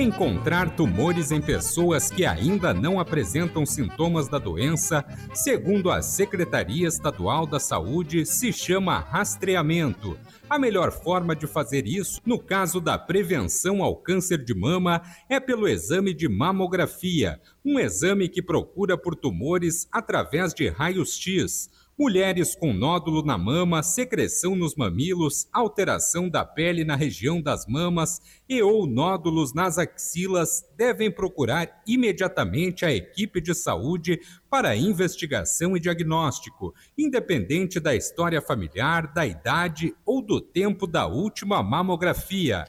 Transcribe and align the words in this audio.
Encontrar 0.00 0.76
tumores 0.76 1.32
em 1.32 1.40
pessoas 1.40 2.08
que 2.08 2.24
ainda 2.24 2.72
não 2.72 3.00
apresentam 3.00 3.66
sintomas 3.66 4.28
da 4.28 4.38
doença, 4.38 5.04
segundo 5.34 5.90
a 5.90 6.00
Secretaria 6.02 6.86
Estadual 6.86 7.44
da 7.44 7.58
Saúde, 7.58 8.24
se 8.24 8.52
chama 8.52 9.00
rastreamento. 9.00 10.16
A 10.48 10.56
melhor 10.56 10.92
forma 10.92 11.34
de 11.34 11.48
fazer 11.48 11.84
isso, 11.84 12.20
no 12.24 12.38
caso 12.38 12.80
da 12.80 12.96
prevenção 12.96 13.82
ao 13.82 13.96
câncer 13.96 14.44
de 14.44 14.54
mama, 14.54 15.02
é 15.28 15.40
pelo 15.40 15.66
exame 15.66 16.14
de 16.14 16.28
mamografia, 16.28 17.40
um 17.64 17.76
exame 17.76 18.28
que 18.28 18.40
procura 18.40 18.96
por 18.96 19.16
tumores 19.16 19.88
através 19.90 20.54
de 20.54 20.68
raios-x 20.68 21.70
mulheres 21.98 22.54
com 22.54 22.72
nódulo 22.72 23.24
na 23.24 23.36
mama, 23.36 23.82
secreção 23.82 24.54
nos 24.54 24.76
mamilos, 24.76 25.48
alteração 25.52 26.28
da 26.28 26.44
pele 26.44 26.84
na 26.84 26.94
região 26.94 27.42
das 27.42 27.66
mamas 27.66 28.20
e 28.48 28.62
ou 28.62 28.86
nódulos 28.86 29.52
nas 29.52 29.78
axilas 29.78 30.64
devem 30.76 31.10
procurar 31.10 31.82
imediatamente 31.84 32.84
a 32.84 32.92
equipe 32.92 33.40
de 33.40 33.52
saúde 33.52 34.20
para 34.48 34.76
investigação 34.76 35.76
e 35.76 35.80
diagnóstico, 35.80 36.72
independente 36.96 37.80
da 37.80 37.96
história 37.96 38.40
familiar, 38.40 39.12
da 39.12 39.26
idade 39.26 39.92
ou 40.06 40.22
do 40.22 40.40
tempo 40.40 40.86
da 40.86 41.08
última 41.08 41.64
mamografia. 41.64 42.64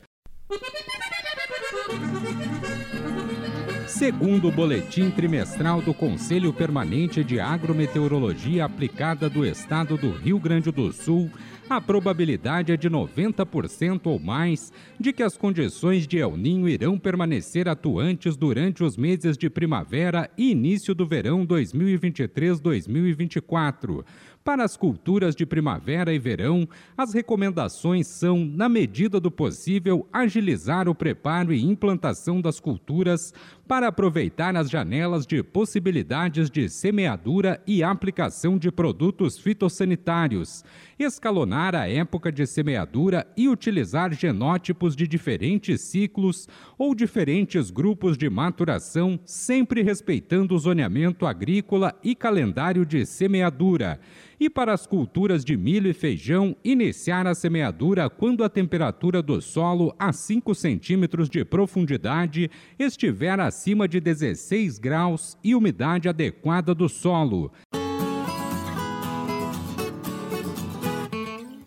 Segundo 3.99 4.47
o 4.47 4.51
boletim 4.51 5.11
trimestral 5.11 5.81
do 5.81 5.93
Conselho 5.93 6.53
Permanente 6.53 7.21
de 7.21 7.37
Agrometeorologia 7.37 8.63
Aplicada 8.63 9.29
do 9.29 9.45
Estado 9.45 9.97
do 9.97 10.11
Rio 10.11 10.39
Grande 10.39 10.71
do 10.71 10.93
Sul, 10.93 11.29
a 11.69 11.81
probabilidade 11.81 12.71
é 12.71 12.77
de 12.77 12.89
90% 12.89 14.03
ou 14.05 14.17
mais 14.17 14.71
de 14.97 15.11
que 15.11 15.21
as 15.21 15.35
condições 15.37 16.07
de 16.07 16.17
El 16.17 16.37
Ninho 16.37 16.69
irão 16.69 16.97
permanecer 16.97 17.67
atuantes 17.67 18.37
durante 18.37 18.85
os 18.85 18.95
meses 18.95 19.37
de 19.37 19.49
primavera 19.49 20.31
e 20.37 20.49
início 20.49 20.95
do 20.95 21.05
verão 21.05 21.45
2023-2024. 21.45 24.05
Para 24.43 24.63
as 24.63 24.75
culturas 24.75 25.35
de 25.35 25.45
primavera 25.45 26.11
e 26.11 26.17
verão, 26.17 26.67
as 26.97 27.13
recomendações 27.13 28.07
são, 28.07 28.43
na 28.43 28.67
medida 28.67 29.19
do 29.19 29.29
possível, 29.29 30.07
agilizar 30.11 30.89
o 30.89 30.95
preparo 30.95 31.53
e 31.53 31.63
implantação 31.63 32.41
das 32.41 32.59
culturas 32.59 33.31
para 33.69 33.89
aproveitar 33.89 34.55
as 34.57 34.67
janelas 34.67 35.27
de 35.27 35.43
possibilidades 35.43 36.49
de 36.49 36.67
semeadura 36.67 37.61
e 37.67 37.83
aplicação 37.83 38.57
de 38.57 38.71
produtos 38.71 39.37
fitossanitários, 39.37 40.65
escalonar 40.97 41.75
a 41.75 41.87
época 41.87 42.31
de 42.31 42.47
semeadura 42.47 43.27
e 43.37 43.47
utilizar 43.47 44.11
genótipos 44.11 44.95
de 44.95 45.07
diferentes 45.07 45.81
ciclos 45.81 46.47
ou 46.79 46.95
diferentes 46.95 47.69
grupos 47.69 48.17
de 48.17 48.27
maturação, 48.27 49.19
sempre 49.23 49.83
respeitando 49.83 50.55
o 50.55 50.57
zoneamento 50.57 51.27
agrícola 51.27 51.93
e 52.03 52.15
calendário 52.15 52.83
de 52.83 53.05
semeadura 53.05 53.99
e 54.39 54.49
para 54.49 54.73
as 54.73 54.87
culturas 54.87 55.43
de 55.43 55.57
milho 55.57 55.89
e 55.89 55.93
feijão, 55.93 56.55
iniciar 56.63 57.27
a 57.27 57.35
semeadura 57.35 58.09
quando 58.09 58.43
a 58.43 58.49
temperatura 58.49 59.21
do 59.21 59.41
solo 59.41 59.93
a 59.99 60.13
5 60.13 60.55
centímetros 60.55 61.29
de 61.29 61.43
profundidade 61.43 62.49
estiver 62.77 63.39
acima 63.39 63.87
de 63.87 63.99
16 63.99 64.79
graus 64.79 65.37
e 65.43 65.53
umidade 65.53 66.07
adequada 66.07 66.73
do 66.73 66.87
solo. 66.87 67.51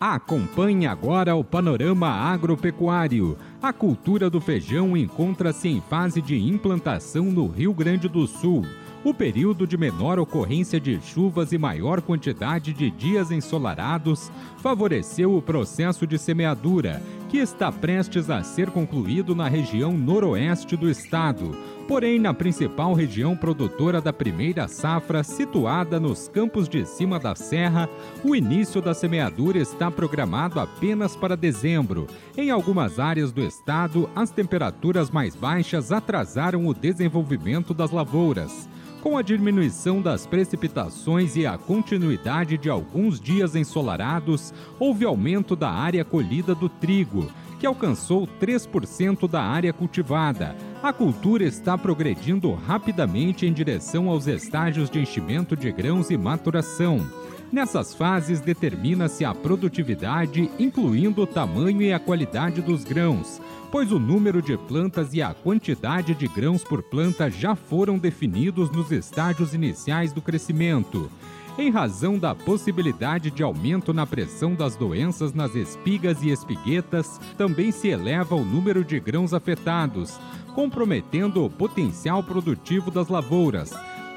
Acompanhe 0.05 0.85
agora 0.85 1.33
o 1.33 1.45
panorama 1.45 2.09
agropecuário. 2.09 3.37
A 3.61 3.71
cultura 3.71 4.29
do 4.29 4.41
feijão 4.41 4.97
encontra-se 4.97 5.69
em 5.69 5.79
fase 5.79 6.21
de 6.21 6.37
implantação 6.37 7.23
no 7.23 7.47
Rio 7.47 7.73
Grande 7.73 8.09
do 8.09 8.27
Sul. 8.27 8.65
O 9.05 9.13
período 9.13 9.67
de 9.67 9.77
menor 9.77 10.17
ocorrência 10.17 10.79
de 10.79 10.97
chuvas 11.01 11.51
e 11.51 11.57
maior 11.57 12.01
quantidade 12.01 12.71
de 12.71 12.89
dias 12.89 13.31
ensolarados 13.31 14.31
favoreceu 14.59 15.35
o 15.35 15.41
processo 15.41 16.07
de 16.07 16.17
semeadura, 16.17 17.01
que 17.27 17.37
está 17.37 17.69
prestes 17.69 18.29
a 18.29 18.41
ser 18.43 18.69
concluído 18.71 19.35
na 19.35 19.49
região 19.49 19.91
noroeste 19.91 20.77
do 20.77 20.89
estado. 20.89 21.51
Porém, 21.85 22.17
na 22.17 22.33
principal 22.33 22.93
região 22.93 23.35
produtora 23.35 23.99
da 23.99 24.13
primeira 24.13 24.69
safra, 24.69 25.21
situada 25.21 25.99
nos 25.99 26.29
campos 26.29 26.69
de 26.69 26.85
cima 26.85 27.19
da 27.19 27.35
serra, 27.35 27.89
o 28.23 28.33
início 28.33 28.81
da 28.81 28.93
semeadura 28.93 29.57
está 29.57 29.91
programado 29.91 30.61
apenas 30.61 31.13
para 31.13 31.35
dezembro. 31.35 32.07
Em 32.37 32.49
algumas 32.51 32.99
áreas 32.99 33.33
do 33.33 33.41
estado, 33.41 34.09
as 34.15 34.31
temperaturas 34.31 35.11
mais 35.11 35.35
baixas 35.35 35.91
atrasaram 35.91 36.65
o 36.65 36.73
desenvolvimento 36.73 37.73
das 37.73 37.91
lavouras. 37.91 38.71
Com 39.03 39.17
a 39.17 39.21
diminuição 39.21 40.01
das 40.01 40.25
precipitações 40.25 41.35
e 41.35 41.45
a 41.45 41.57
continuidade 41.57 42.57
de 42.57 42.69
alguns 42.69 43.19
dias 43.19 43.53
ensolarados, 43.53 44.53
houve 44.79 45.03
aumento 45.03 45.57
da 45.57 45.69
área 45.69 46.05
colhida 46.05 46.55
do 46.55 46.69
trigo, 46.69 47.29
que 47.59 47.65
alcançou 47.65 48.25
3% 48.25 49.27
da 49.27 49.43
área 49.43 49.73
cultivada. 49.73 50.55
A 50.81 50.93
cultura 50.93 51.43
está 51.43 51.77
progredindo 51.77 52.53
rapidamente 52.53 53.45
em 53.45 53.51
direção 53.51 54.07
aos 54.07 54.25
estágios 54.25 54.89
de 54.89 55.01
enchimento 55.01 55.53
de 55.53 55.69
grãos 55.69 56.09
e 56.09 56.17
maturação. 56.17 57.05
Nessas 57.53 57.93
fases, 57.93 58.41
determina-se 58.41 59.23
a 59.23 59.33
produtividade, 59.33 60.49
incluindo 60.59 61.21
o 61.21 61.27
tamanho 61.27 61.81
e 61.81 61.93
a 61.93 61.99
qualidade 61.99 62.61
dos 62.61 62.83
grãos 62.83 63.39
pois 63.73 63.91
o 63.91 63.97
número 63.97 64.39
de 64.39 64.55
plantas 64.55 65.15
e 65.15 65.21
a 65.23 65.33
quantidade 65.33 66.13
de 66.13 66.27
grãos 66.27 66.63
por 66.63 66.83
planta 66.83 67.27
já 67.27 67.55
foram 67.55 67.97
definidos 67.97 68.69
nos 68.69 68.91
estágios 68.91 69.55
iniciais 69.55 70.13
do 70.13 70.21
crescimento. 70.21 71.09
Em 71.57 71.71
razão 71.71 72.19
da 72.19 72.35
possibilidade 72.35 73.31
de 73.31 73.41
aumento 73.41 73.91
na 73.91 74.05
pressão 74.05 74.53
das 74.53 74.75
doenças 74.75 75.33
nas 75.33 75.55
espigas 75.55 76.21
e 76.21 76.29
espiguetas, 76.29 77.19
também 77.35 77.71
se 77.71 77.87
eleva 77.87 78.35
o 78.35 78.45
número 78.45 78.85
de 78.85 78.99
grãos 78.99 79.33
afetados, 79.33 80.19
comprometendo 80.53 81.43
o 81.43 81.49
potencial 81.49 82.21
produtivo 82.21 82.91
das 82.91 83.07
lavouras. 83.07 83.71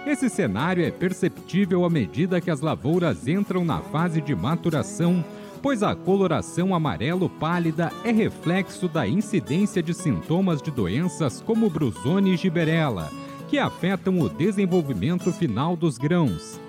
Esse 0.06 0.31
cenário 0.31 0.84
é 0.84 0.91
perceptível 0.91 1.84
à 1.84 1.91
medida 1.91 2.41
que 2.41 2.50
as 2.50 2.61
lavouras 2.61 3.27
entram 3.27 3.65
na 3.65 3.81
fase 3.81 4.21
de 4.21 4.34
maturação 4.34 5.25
pois 5.67 5.83
a 5.83 5.97
coloração 5.97 6.72
amarelo 6.72 7.28
pálida 7.28 7.93
é 8.05 8.12
reflexo 8.12 8.87
da 8.87 9.05
incidência 9.05 9.83
de 9.83 9.93
sintomas 9.93 10.62
de 10.62 10.71
doenças 10.71 11.41
como 11.41 11.69
brusone 11.69 12.34
e 12.34 12.37
giberela, 12.37 13.11
que 13.49 13.59
afetam 13.59 14.21
o 14.21 14.28
desenvolvimento 14.28 15.33
final 15.33 15.77
dos 15.77 15.99
grãos. 15.99 16.61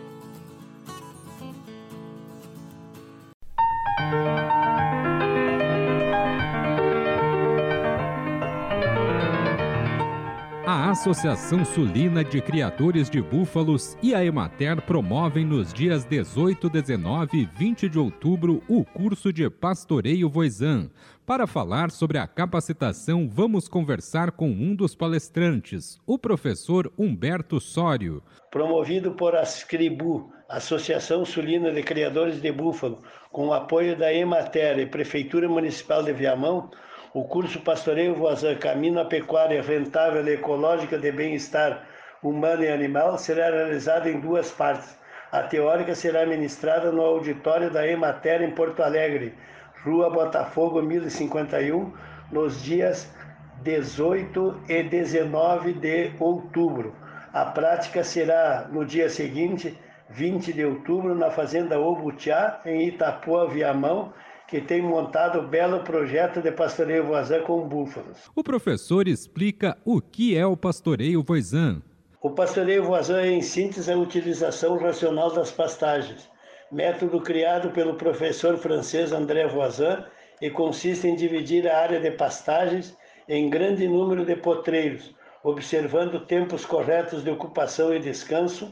Associação 10.99 11.63
Sulina 11.63 12.23
de 12.23 12.41
Criadores 12.41 13.07
de 13.07 13.21
Búfalos 13.21 13.95
e 14.01 14.15
a 14.15 14.25
Emater 14.25 14.81
promovem 14.81 15.45
nos 15.45 15.71
dias 15.71 16.03
18, 16.03 16.71
19 16.71 17.37
e 17.37 17.45
20 17.45 17.87
de 17.87 17.99
outubro 17.99 18.63
o 18.67 18.83
curso 18.83 19.31
de 19.31 19.47
Pastoreio 19.47 20.27
Voisan. 20.27 20.89
Para 21.23 21.45
falar 21.45 21.91
sobre 21.91 22.17
a 22.17 22.25
capacitação, 22.25 23.29
vamos 23.31 23.67
conversar 23.67 24.31
com 24.31 24.49
um 24.49 24.73
dos 24.73 24.95
palestrantes, 24.95 25.99
o 26.03 26.17
professor 26.17 26.91
Humberto 26.97 27.59
Sório. 27.59 28.23
Promovido 28.49 29.11
por 29.11 29.35
Ascribu, 29.35 30.33
Associação 30.49 31.23
Sulina 31.23 31.71
de 31.71 31.83
Criadores 31.83 32.41
de 32.41 32.51
Búfalo, 32.51 33.03
com 33.31 33.49
o 33.49 33.53
apoio 33.53 33.95
da 33.95 34.11
Emater 34.11 34.79
e 34.79 34.87
Prefeitura 34.87 35.47
Municipal 35.47 36.01
de 36.01 36.11
Viamão, 36.11 36.71
o 37.13 37.23
curso 37.23 37.61
Pastoreio 37.61 38.15
Voazan 38.15 38.55
Caminho 38.55 38.99
à 38.99 39.05
Pecuária 39.05 39.61
Rentável 39.61 40.27
e 40.27 40.33
Ecológica 40.33 40.97
de 40.97 41.11
Bem-Estar 41.11 41.85
Humano 42.21 42.63
e 42.63 42.69
Animal 42.69 43.17
será 43.17 43.49
realizado 43.49 44.07
em 44.09 44.19
duas 44.19 44.51
partes. 44.51 44.97
A 45.31 45.43
teórica 45.43 45.93
será 45.93 46.25
ministrada 46.25 46.91
no 46.91 47.01
auditório 47.01 47.69
da 47.69 47.87
Emater 47.87 48.41
em 48.41 48.51
Porto 48.51 48.81
Alegre, 48.81 49.35
Rua 49.83 50.09
Botafogo 50.09 50.81
1051, 50.81 51.93
nos 52.31 52.63
dias 52.63 53.13
18 53.61 54.63
e 54.67 54.83
19 54.83 55.73
de 55.73 56.11
outubro. 56.19 56.95
A 57.33 57.45
prática 57.45 58.03
será 58.03 58.67
no 58.71 58.85
dia 58.85 59.09
seguinte, 59.09 59.77
20 60.09 60.53
de 60.53 60.65
outubro, 60.65 61.13
na 61.13 61.29
Fazenda 61.29 61.79
Obutiá, 61.79 62.61
em 62.65 62.87
Itapuã, 62.87 63.47
Viamão, 63.47 64.13
que 64.47 64.61
tem 64.61 64.81
montado 64.81 65.41
um 65.41 65.47
belo 65.47 65.81
projeto 65.83 66.41
de 66.41 66.51
pastoreio 66.51 67.05
voisin 67.05 67.41
com 67.41 67.67
búfalos. 67.67 68.17
O 68.33 68.41
professor 68.41 69.07
explica 69.07 69.77
o 69.83 70.01
que 70.01 70.37
é 70.37 70.45
o 70.45 70.55
pastoreio 70.55 71.21
voisin. 71.21 71.81
O 72.21 72.29
pastoreio 72.31 72.83
voisin 72.83 73.13
é, 73.13 73.27
em 73.27 73.41
síntese, 73.41 73.91
a 73.91 73.97
utilização 73.97 74.77
racional 74.77 75.31
das 75.33 75.51
pastagens, 75.51 76.29
método 76.71 77.19
criado 77.21 77.71
pelo 77.71 77.95
professor 77.95 78.57
francês 78.57 79.11
André 79.11 79.47
Voisin 79.47 80.03
e 80.41 80.49
consiste 80.49 81.07
em 81.07 81.15
dividir 81.15 81.67
a 81.67 81.77
área 81.77 81.99
de 81.99 82.11
pastagens 82.11 82.95
em 83.27 83.49
grande 83.49 83.87
número 83.87 84.25
de 84.25 84.35
potreiros, 84.35 85.13
observando 85.43 86.25
tempos 86.25 86.65
corretos 86.65 87.23
de 87.23 87.29
ocupação 87.29 87.93
e 87.93 87.99
descanso, 87.99 88.71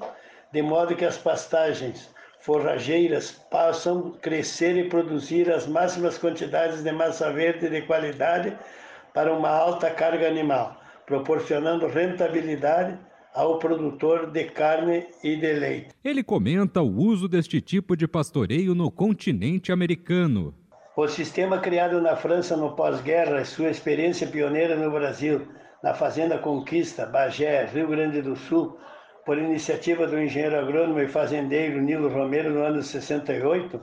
de 0.54 0.62
modo 0.62 0.96
que 0.96 1.04
as 1.04 1.18
pastagens 1.18 2.15
forrageiras 2.46 3.32
possam 3.50 4.12
crescer 4.22 4.78
e 4.78 4.88
produzir 4.88 5.52
as 5.52 5.66
máximas 5.66 6.16
quantidades 6.16 6.84
de 6.84 6.92
massa 6.92 7.34
verde 7.34 7.68
de 7.68 7.82
qualidade 7.82 8.56
para 9.16 9.34
uma 9.34 9.50
alta 9.50 9.90
carga 9.90 10.28
animal, 10.28 10.80
proporcionando 11.08 11.88
rentabilidade 11.88 13.00
ao 13.34 13.58
produtor 13.58 14.30
de 14.30 14.44
carne 14.44 15.08
e 15.24 15.36
de 15.36 15.54
leite. 15.54 15.88
Ele 16.04 16.24
comenta 16.24 16.84
o 16.84 16.96
uso 16.96 17.28
deste 17.28 17.60
tipo 17.60 17.98
de 17.98 18.08
pastoreio 18.08 18.76
no 18.76 18.92
continente 18.92 19.72
americano. 19.72 20.54
O 20.96 21.08
sistema 21.08 21.58
criado 21.58 22.00
na 22.00 22.16
França 22.16 22.56
no 22.56 22.76
pós-guerra 22.76 23.42
e 23.42 23.46
sua 23.46 23.72
experiência 23.72 24.28
pioneira 24.28 24.76
no 24.76 24.92
Brasil, 24.92 25.48
na 25.82 25.96
Fazenda 25.96 26.38
Conquista, 26.38 27.08
Bagé, 27.08 27.66
Rio 27.66 27.88
Grande 27.88 28.22
do 28.22 28.36
Sul, 28.36 28.78
por 29.26 29.38
iniciativa 29.40 30.06
do 30.06 30.22
engenheiro 30.22 30.58
agrônomo 30.58 31.00
e 31.00 31.08
fazendeiro 31.08 31.82
Nilo 31.82 32.10
Romero 32.10 32.52
no 32.52 32.64
ano 32.64 32.82
68, 32.84 33.82